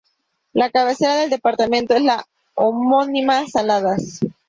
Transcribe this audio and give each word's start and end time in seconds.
La 0.53 0.71
cabecera 0.71 1.13
del 1.17 1.29
departamento 1.29 1.93
es 1.93 2.01
la 2.01 2.25
homónima 2.55 3.45
Saladas. 3.45 4.19